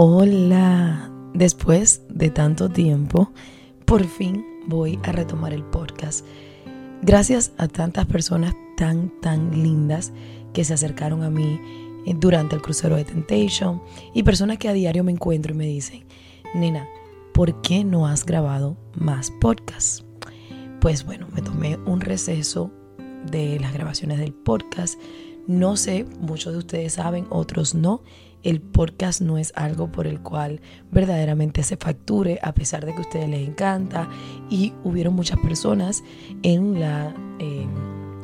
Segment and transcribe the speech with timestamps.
[0.00, 3.32] Hola, después de tanto tiempo,
[3.84, 6.24] por fin voy a retomar el podcast.
[7.02, 10.12] Gracias a tantas personas tan, tan lindas
[10.52, 11.60] que se acercaron a mí
[12.06, 13.82] eh, durante el crucero de Temptation
[14.14, 16.04] y personas que a diario me encuentro y me dicen,
[16.54, 16.86] nena,
[17.34, 20.04] ¿por qué no has grabado más podcasts?
[20.80, 22.70] Pues bueno, me tomé un receso
[23.28, 24.96] de las grabaciones del podcast.
[25.48, 28.04] No sé, muchos de ustedes saben, otros no
[28.42, 32.98] el podcast no es algo por el cual verdaderamente se facture, a pesar de que
[32.98, 34.08] a ustedes les encanta.
[34.48, 36.02] Y hubieron muchas personas
[36.42, 37.68] en la em,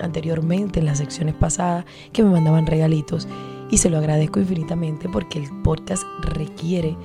[0.00, 3.26] anteriormente, en las secciones pasadas, que me mandaban regalitos.
[3.70, 6.96] Y se lo agradezco infinitamente porque el podcast requiere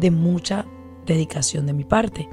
[0.00, 0.66] de mucha
[1.06, 2.28] dedicación de mi parte.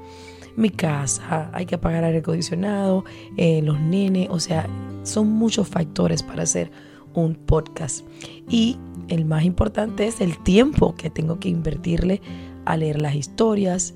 [0.55, 3.03] Mi casa, hay que pagar aire acondicionado,
[3.35, 4.67] eh, los nenes, o sea,
[5.03, 6.71] son muchos factores para hacer
[7.13, 8.05] un podcast.
[8.49, 12.21] Y el más importante es el tiempo que tengo que invertirle
[12.65, 13.93] a leer las historias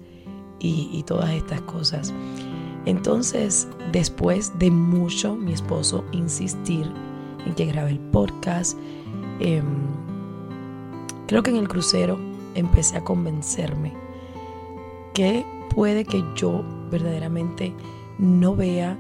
[0.59, 2.13] y, todas estas cosas.
[2.85, 6.91] Entonces, después de mucho mi esposo insistir
[7.45, 8.77] en que grabe el podcast,
[9.39, 9.63] em,
[11.27, 12.19] creo que en el crucero
[12.55, 13.94] empecé a convencerme
[15.13, 17.73] que puede que yo verdaderamente
[18.17, 18.97] no vea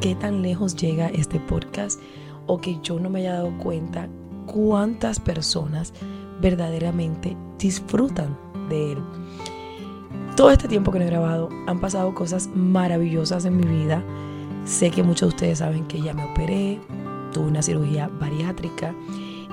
[0.00, 2.00] qué tan lejos llega este podcast
[2.46, 4.08] o que yo no me haya dado cuenta
[4.46, 5.92] cuántas personas
[6.40, 8.36] verdaderamente disfrutan
[8.68, 8.98] de él.
[10.36, 14.02] Todo este tiempo que no he grabado han pasado cosas maravillosas en mi vida.
[14.64, 16.80] Sé que muchos de ustedes saben que ya me operé,
[17.32, 18.94] tuve una cirugía bariátrica,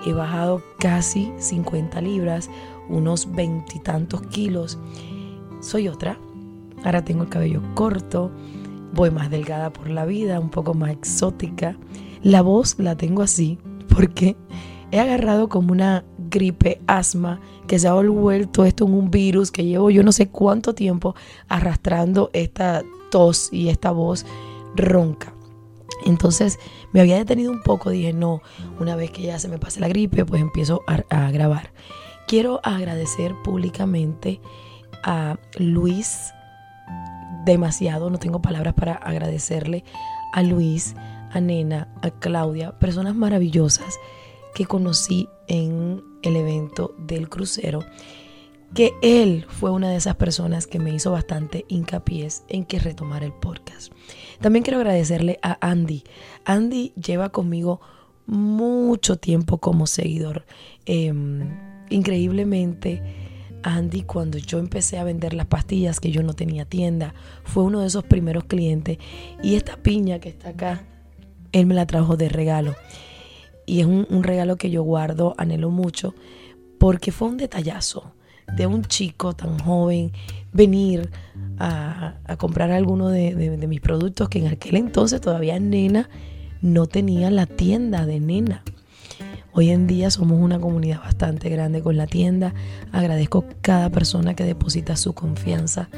[0.05, 2.49] he bajado casi 50 libras,
[2.89, 4.77] unos veintitantos kilos.
[5.59, 6.19] Soy otra,
[6.83, 8.31] ahora tengo el cabello corto,
[8.93, 11.77] voy más delgada por la vida, un poco más exótica.
[12.21, 13.57] La voz la tengo así
[13.89, 14.35] porque
[14.91, 19.65] he agarrado como una gripe, asma, que se ha vuelto esto en un virus que
[19.65, 21.15] llevo yo no sé cuánto tiempo
[21.47, 24.25] arrastrando esta tos y esta voz
[24.75, 25.33] ronca.
[26.05, 26.59] Entonces
[26.93, 28.41] me había detenido un poco, dije, no,
[28.79, 31.71] una vez que ya se me pase la gripe, pues empiezo a, a grabar.
[32.27, 34.39] Quiero agradecer públicamente
[35.03, 36.33] a Luis
[37.45, 39.83] demasiado, no tengo palabras para agradecerle
[40.33, 40.95] a Luis,
[41.31, 43.97] a Nena, a Claudia, personas maravillosas
[44.57, 47.85] que conocí en el evento del crucero,
[48.73, 53.27] que él fue una de esas personas que me hizo bastante hincapié en que retomara
[53.27, 53.93] el podcast.
[54.41, 56.05] También quiero agradecerle a Andy.
[56.43, 57.81] Andy lleva conmigo
[58.25, 60.43] mucho tiempo como seguidor.
[60.87, 61.55] Em,
[61.91, 63.03] increíblemente,
[63.61, 67.13] Andy, cuando yo empecé a vender las pastillas que yo no tenía tienda,
[67.43, 68.97] fue uno de esos primeros clientes.
[69.43, 70.83] Y esta piña que está acá,
[71.51, 72.73] él me la trajo de regalo
[73.67, 76.15] y es un, regalo que yo guardo, anhelo mucho,
[76.79, 78.13] porque fue un detallazo
[78.55, 80.13] de un chico tan joven
[80.53, 81.11] venir
[81.59, 86.09] a, comprar alguno de, de, mis productos que en aquel entonces todavía nena
[86.61, 88.63] no tenía la tienda de nena.
[89.51, 92.53] Hoy en día somos una comunidad bastante grande con la tienda.
[92.93, 95.89] Agradezco cada persona que deposita su confianza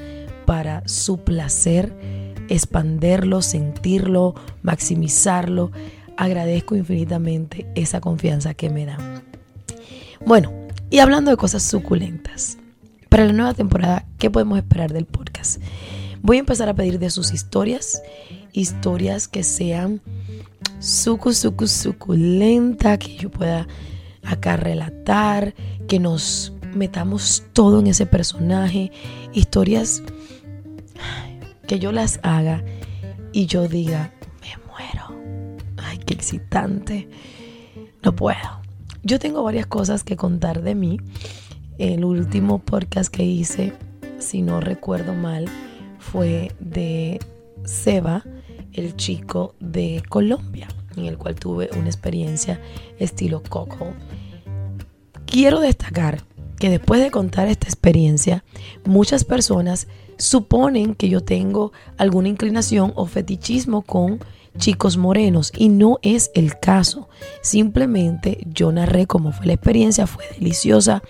[0.45, 1.93] para su placer,
[2.47, 5.71] expanderlo, sentirlo, maximizarlo
[6.19, 9.23] agradezco infinitamente esa confianza que me dan.
[10.25, 10.51] Bueno,
[10.89, 12.57] y hablando de cosas suculentas,
[13.07, 15.61] para la nueva temporada, ¿qué podemos esperar del podcast?
[16.21, 18.01] Voy a empezar a pedir de sus historias,
[18.51, 20.01] historias que sean
[20.79, 23.65] sucu, sucu, suculenta, que yo pueda
[24.21, 25.55] acá relatar,
[25.87, 28.91] que nos metamos todo en ese personaje,
[29.33, 30.03] historias
[31.65, 32.61] que yo las haga
[33.31, 34.11] y yo diga,
[36.13, 37.07] excitante.
[38.03, 38.61] No puedo.
[39.03, 40.99] Yo tengo varias cosas que contar de mí.
[41.77, 43.73] El último podcast que hice,
[44.19, 45.45] si no recuerdo mal,
[45.99, 47.19] fue de
[47.63, 48.23] Seba,
[48.73, 50.67] el chico de Colombia,
[50.97, 52.59] en el cual tuve una experiencia
[52.97, 53.93] estilo Coco.
[55.25, 56.23] Quiero destacar
[56.57, 58.43] que después de contar esta experiencia,
[58.85, 64.19] muchas personas suponen que yo tengo alguna inclinación o fetichismo con
[64.57, 67.09] chicos morenos y no es el caso.
[67.41, 71.03] Simplemente yo narré cómo fue la experiencia, fue deliciosa,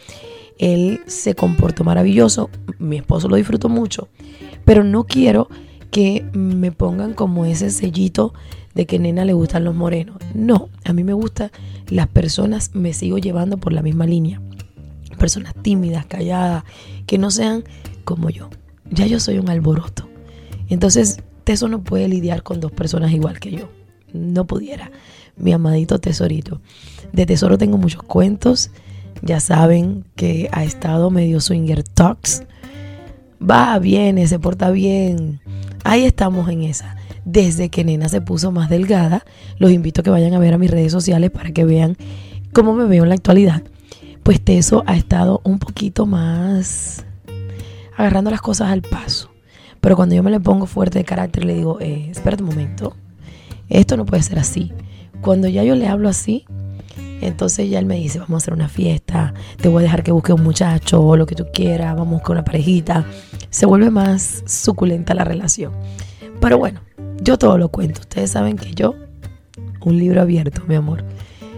[0.58, 4.10] él se comportó maravilloso, mi esposo lo disfrutó mucho,
[4.66, 5.50] pero no quiero
[5.90, 8.34] que me pongan como ese sellito
[8.76, 10.18] de que nena le gustan los morenos.
[10.34, 11.52] No, a mí me gustan
[11.88, 14.42] las personas, me sigo llevando por la misma línea.
[15.18, 16.64] Personas tímidas, calladas,
[17.06, 17.64] que no sean
[18.04, 18.50] como yo.
[18.92, 20.08] Ya yo soy un alboroto.
[20.70, 23.72] Entonces, Teso no puede lidiar con dos personas igual que yo.
[24.14, 24.92] No pudiera.
[25.36, 26.62] Mi amadito tesorito.
[27.12, 28.70] De tesoro tengo muchos cuentos.
[29.24, 32.44] Ya saben que ha estado medio swinger talks.
[33.42, 35.42] Va, viene, se porta bien.
[35.84, 36.98] Ahí estamos en esa.
[37.26, 39.26] Desde que Nena se puso más delgada,
[39.58, 41.98] los invito a que vayan a ver a mis redes sociales para que vean
[42.54, 43.64] cómo me veo en la actualidad.
[44.22, 47.04] Pues Teso ha estado un poquito más
[47.98, 49.32] agarrando las cosas al paso.
[49.82, 52.96] Pero cuando yo me le pongo fuerte de carácter, le digo, eh, espérate un momento,
[53.70, 54.74] esto no puede ser así.
[55.22, 56.46] Cuando ya yo le hablo así,
[57.22, 60.12] entonces ya él me dice, vamos a hacer una fiesta, te voy a dejar que
[60.12, 63.06] busque un muchacho o lo que tú quieras, vamos a buscar una parejita.
[63.50, 65.74] Se vuelve más suculenta la relación.
[66.40, 66.82] Pero bueno,
[67.22, 68.02] yo todo lo cuento.
[68.02, 68.96] Ustedes saben que yo,
[69.82, 71.04] un libro abierto, mi amor.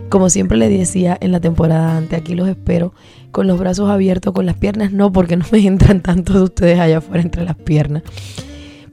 [0.10, 2.94] Como siempre le decía en la temporada antes, aquí los espero
[3.32, 6.80] con los brazos abiertos, con las piernas no, porque no me entran tantos de ustedes
[6.80, 8.04] allá afuera entre las piernas.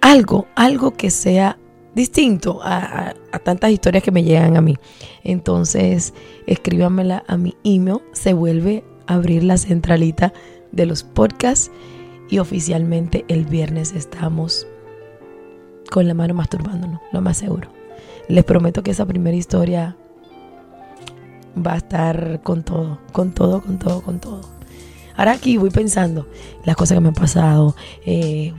[0.01, 1.59] algo, algo que sea
[1.95, 4.77] distinto a, tantas historias que me llegan a mí.
[5.23, 6.13] Entonces,
[6.49, 10.33] escríbanmela a mi email, se vuelve a abrir la centralita
[10.73, 11.71] de los podcasts
[12.29, 14.67] y oficialmente el viernes estamos
[15.89, 17.69] con la mano masturbándonos, lo más seguro.
[18.27, 19.97] Les prometo que esa primera historia
[21.65, 24.64] va a estar con todo, con todo, con todo, con todo.
[25.17, 26.27] Ahora aquí voy pensando
[26.65, 28.53] las cosas que me han pasado, eh,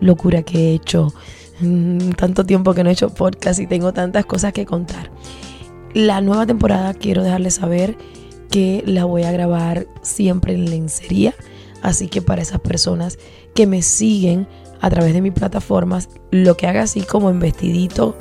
[0.00, 1.12] locura que he hecho,
[1.60, 5.10] mm, tanto tiempo que no he hecho podcast y tengo tantas cosas que contar.
[5.94, 7.96] La nueva temporada quiero dejarles saber
[8.50, 11.34] que la voy a grabar siempre en lencería,
[11.82, 13.18] así que para esas personas
[13.54, 14.46] que me siguen
[14.80, 18.16] a través de mis plataformas, lo que haga así como en vestidito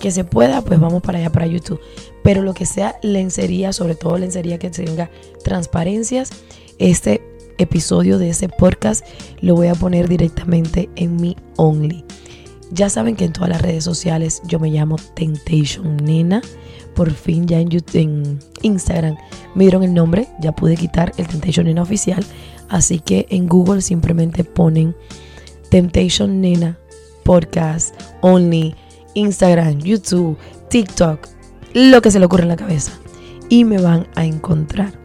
[0.00, 1.80] que se pueda, pues vamos para allá para YouTube.
[2.24, 5.10] Pero lo que sea lencería, sobre todo lencería que tenga
[5.44, 6.30] transparencias,
[6.80, 7.22] este
[7.58, 9.04] episodio de ese podcast
[9.42, 12.04] lo voy a poner directamente en mi Only.
[12.72, 16.40] Ya saben que en todas las redes sociales yo me llamo Temptation Nena.
[16.94, 19.16] Por fin ya en, en Instagram
[19.54, 22.24] me dieron el nombre, ya pude quitar el Temptation Nena oficial.
[22.68, 24.96] Así que en Google simplemente ponen
[25.70, 26.78] Temptation Nena
[27.24, 28.74] Podcast Only,
[29.14, 30.38] Instagram, YouTube,
[30.70, 31.28] TikTok,
[31.74, 32.92] lo que se le ocurre en la cabeza.
[33.50, 34.99] Y me van a encontrar.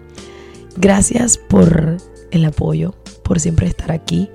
[0.77, 1.97] Gracias por
[2.31, 4.29] el apoyo, por siempre estar aquí.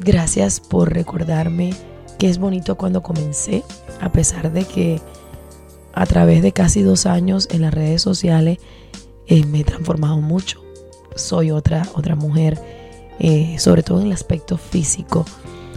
[0.00, 1.74] Gracias por recordarme
[2.18, 3.62] que es bonito cuando comencé,
[4.00, 5.00] a pesar de que
[5.92, 8.58] a través de casi dos años en las redes sociales
[9.28, 10.60] eh, me he transformado mucho.
[11.14, 12.60] Soy otra, otra mujer,
[13.20, 15.24] eh, sobre todo en el aspecto físico.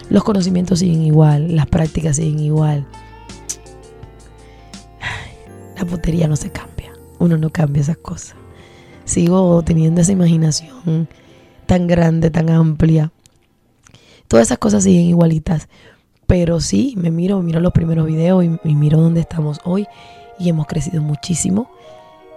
[0.09, 2.88] Los conocimientos siguen igual, las prácticas siguen igual.
[5.77, 8.38] La putería no se cambia, uno no cambia esas cosas
[9.09, 11.07] sigo teniendo esa imaginación
[11.65, 13.11] tan grande, tan amplia.
[14.27, 15.67] Todas esas cosas siguen igualitas.
[16.27, 19.87] Pero sí, me miro, miro los primeros videos y, miro dónde estamos hoy.
[20.37, 21.71] Y hemos crecido muchísimo.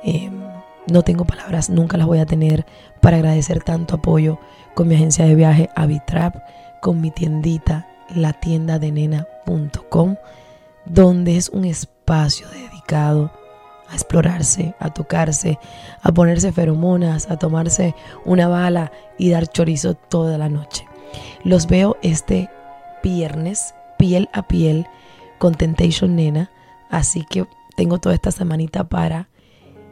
[0.03, 0.33] Em,
[0.91, 2.67] no tengo palabras, nunca las voy a tener
[3.01, 4.39] para agradecer tanto apoyo
[4.75, 6.37] con mi agencia de viaje Avitrap,
[6.81, 8.35] con mi tiendita, la
[10.85, 13.31] donde es un espacio dedicado
[13.93, 15.59] a explorarse, a tocarse,
[16.03, 17.95] a ponerse feromonas, a tomarse
[18.25, 20.87] una bala y dar chorizo toda la noche.
[21.45, 22.49] Los veo este
[23.03, 24.87] viernes, piel a piel,
[25.39, 26.51] con Temptation Nena.
[26.89, 27.47] Así que
[27.77, 29.29] tengo toda esta semanita para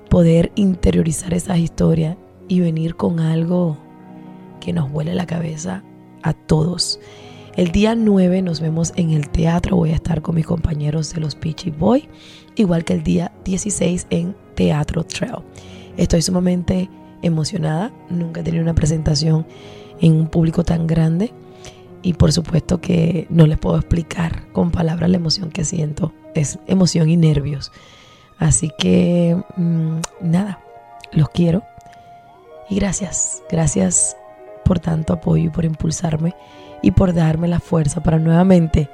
[0.08, 2.16] poder interiorizar esas historias
[2.48, 3.76] y venir con algo
[4.60, 5.82] que nos huele la cabeza
[6.22, 7.00] a todos.
[7.56, 9.76] El día 9 nos vemos en el teatro.
[9.76, 12.08] Voy a estar con mis compañeros de los Peachy Boy,
[12.54, 15.42] igual que el día 16 en Teatro Trail.
[15.96, 16.88] Estoy sumamente
[17.22, 17.92] emocionada.
[18.08, 19.46] Nunca he tenido una presentación
[20.00, 21.32] en un público tan grande.
[22.02, 26.12] Y por supuesto que no les puedo explicar con palabras la emoción que siento.
[26.34, 27.72] Es emoción y nervios.
[28.38, 30.60] Así que mm, nada,
[31.12, 31.64] los quiero.
[32.70, 34.16] Y gracias, gracias
[34.64, 36.34] por tanto apoyo y por impulsarme
[36.82, 38.88] y por darme la fuerza para nuevamente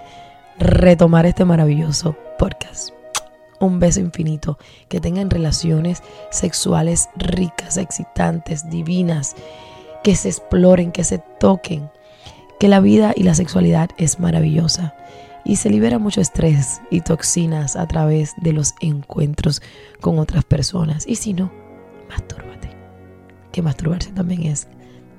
[0.58, 2.90] retomar este maravilloso podcast.
[3.60, 9.34] Un beso infinito, que tengan relaciones sexuales ricas, excitantes, divinas,
[10.04, 11.90] que se exploren, que se toquen,
[12.60, 14.94] que la vida y la sexualidad es maravillosa
[15.44, 19.62] y se libera mucho estrés y toxinas a través de los encuentros
[20.00, 21.06] con otras personas.
[21.06, 21.52] Y si no,
[22.08, 22.70] mastúrbate,
[23.52, 24.68] que masturbarse también es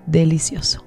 [0.06, 0.87] delicioso.